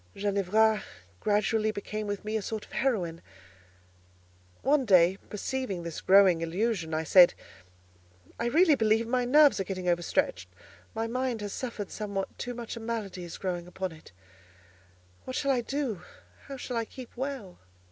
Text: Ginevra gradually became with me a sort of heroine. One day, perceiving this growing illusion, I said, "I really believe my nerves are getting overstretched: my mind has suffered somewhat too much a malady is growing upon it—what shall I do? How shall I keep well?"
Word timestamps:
Ginevra 0.15 0.81
gradually 1.19 1.69
became 1.69 2.07
with 2.07 2.25
me 2.25 2.35
a 2.35 2.41
sort 2.41 2.65
of 2.65 2.71
heroine. 2.71 3.21
One 4.63 4.83
day, 4.83 5.19
perceiving 5.29 5.83
this 5.83 6.01
growing 6.01 6.41
illusion, 6.41 6.91
I 6.95 7.03
said, 7.03 7.35
"I 8.39 8.47
really 8.47 8.73
believe 8.73 9.05
my 9.05 9.25
nerves 9.25 9.59
are 9.59 9.63
getting 9.63 9.87
overstretched: 9.87 10.49
my 10.95 11.05
mind 11.05 11.41
has 11.41 11.53
suffered 11.53 11.91
somewhat 11.91 12.35
too 12.39 12.55
much 12.55 12.75
a 12.75 12.79
malady 12.79 13.23
is 13.23 13.37
growing 13.37 13.67
upon 13.67 13.91
it—what 13.91 15.35
shall 15.35 15.51
I 15.51 15.61
do? 15.61 16.01
How 16.47 16.57
shall 16.57 16.77
I 16.77 16.85
keep 16.85 17.15
well?" 17.15 17.59